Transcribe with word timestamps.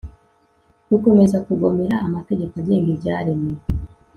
Gukomeza 0.89 1.37
kugomera 1.47 1.95
amategeko 2.07 2.53
agenga 2.61 2.87
ibyaremwe 2.95 3.53